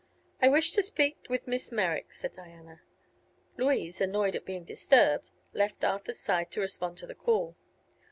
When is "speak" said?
0.81-1.17